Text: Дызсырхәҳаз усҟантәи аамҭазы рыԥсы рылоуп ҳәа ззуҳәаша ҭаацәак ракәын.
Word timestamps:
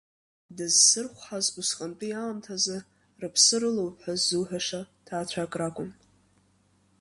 Дызсырхәҳаз 0.55 1.45
усҟантәи 1.59 2.13
аамҭазы 2.21 2.77
рыԥсы 3.21 3.57
рылоуп 3.61 3.95
ҳәа 4.01 4.13
ззуҳәаша 4.19 4.81
ҭаацәак 5.05 5.51
ракәын. 5.59 5.91